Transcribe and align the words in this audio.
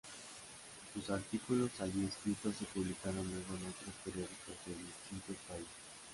Sus 0.95 1.07
artículos 1.11 1.69
allí 1.79 2.05
escritos 2.07 2.55
se 2.55 2.65
publicaron 2.65 3.17
luego 3.23 3.53
en 3.55 3.67
otros 3.69 3.93
periódicos 4.03 4.55
de 4.65 4.73
distintos 4.73 5.35
países. 5.47 5.69